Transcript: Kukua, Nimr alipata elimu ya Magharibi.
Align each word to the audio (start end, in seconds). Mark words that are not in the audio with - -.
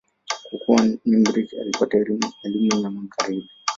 Kukua, 0.49 0.81
Nimr 1.05 1.45
alipata 1.61 1.97
elimu 1.97 2.33
ya 2.83 2.89
Magharibi. 2.91 3.49